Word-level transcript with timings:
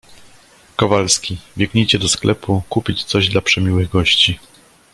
Kowalski, 0.75 1.37
biegnijcie 1.57 1.99
do 1.99 2.09
sklepu 2.09 2.63
kupić 2.69 3.03
coś 3.03 3.29
dla 3.29 3.41
przemiłych 3.41 3.89
gości! 3.89 4.39